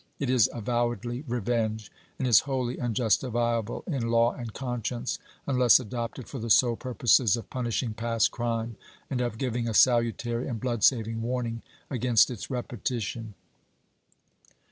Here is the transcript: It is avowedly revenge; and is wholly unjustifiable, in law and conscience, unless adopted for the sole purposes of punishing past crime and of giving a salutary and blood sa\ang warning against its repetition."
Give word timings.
It 0.17 0.31
is 0.31 0.49
avowedly 0.51 1.21
revenge; 1.27 1.91
and 2.17 2.27
is 2.27 2.39
wholly 2.49 2.79
unjustifiable, 2.79 3.83
in 3.85 4.09
law 4.09 4.31
and 4.33 4.51
conscience, 4.51 5.19
unless 5.45 5.79
adopted 5.79 6.27
for 6.27 6.39
the 6.39 6.49
sole 6.49 6.75
purposes 6.75 7.37
of 7.37 7.51
punishing 7.51 7.93
past 7.93 8.31
crime 8.31 8.77
and 9.11 9.21
of 9.21 9.37
giving 9.37 9.69
a 9.69 9.75
salutary 9.75 10.47
and 10.47 10.59
blood 10.59 10.83
sa\ang 10.83 11.21
warning 11.21 11.61
against 11.91 12.31
its 12.31 12.49
repetition." 12.49 13.35